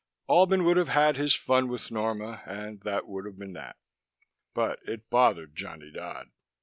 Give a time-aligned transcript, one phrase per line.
[0.27, 3.75] Albin would have had his fun with Norma, and that would have been that.
[4.55, 6.31] But it bothered Johnny Dodd.